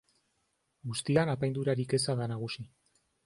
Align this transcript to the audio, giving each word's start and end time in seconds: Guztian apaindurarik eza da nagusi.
Guztian 0.93 1.31
apaindurarik 1.35 1.95
eza 1.99 2.17
da 2.21 2.31
nagusi. 2.35 2.67